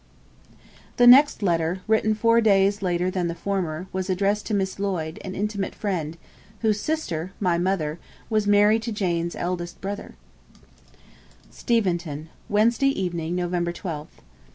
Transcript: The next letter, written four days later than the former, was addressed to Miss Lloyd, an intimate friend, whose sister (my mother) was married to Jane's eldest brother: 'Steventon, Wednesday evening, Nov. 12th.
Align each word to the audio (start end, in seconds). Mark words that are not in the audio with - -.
The 0.97 1.05
next 1.05 1.43
letter, 1.43 1.81
written 1.87 2.15
four 2.15 2.41
days 2.41 2.81
later 2.81 3.11
than 3.11 3.27
the 3.27 3.35
former, 3.35 3.85
was 3.93 4.09
addressed 4.09 4.47
to 4.47 4.55
Miss 4.55 4.79
Lloyd, 4.79 5.19
an 5.23 5.35
intimate 5.35 5.75
friend, 5.75 6.17
whose 6.61 6.79
sister 6.81 7.33
(my 7.39 7.59
mother) 7.59 7.99
was 8.27 8.47
married 8.47 8.81
to 8.81 8.91
Jane's 8.91 9.35
eldest 9.35 9.79
brother: 9.79 10.15
'Steventon, 11.51 12.29
Wednesday 12.49 12.87
evening, 12.99 13.35
Nov. 13.35 13.51
12th. 13.51 14.23